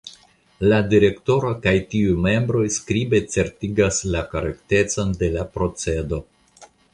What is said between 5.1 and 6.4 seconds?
de la procedo.